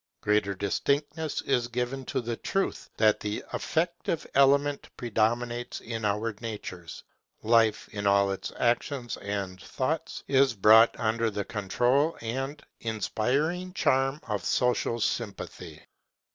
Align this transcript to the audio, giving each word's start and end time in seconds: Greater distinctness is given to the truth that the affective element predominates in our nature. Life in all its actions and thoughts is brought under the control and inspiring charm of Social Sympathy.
Greater 0.21 0.55
distinctness 0.55 1.43
is 1.43 1.67
given 1.67 2.03
to 2.03 2.21
the 2.21 2.35
truth 2.37 2.89
that 2.97 3.19
the 3.19 3.43
affective 3.53 4.25
element 4.33 4.89
predominates 4.97 5.79
in 5.79 6.03
our 6.05 6.33
nature. 6.41 6.87
Life 7.43 7.87
in 7.89 8.07
all 8.07 8.31
its 8.31 8.51
actions 8.57 9.15
and 9.17 9.61
thoughts 9.61 10.23
is 10.27 10.55
brought 10.55 10.99
under 10.99 11.29
the 11.29 11.45
control 11.45 12.17
and 12.19 12.63
inspiring 12.79 13.73
charm 13.73 14.19
of 14.27 14.43
Social 14.43 14.99
Sympathy. 14.99 15.83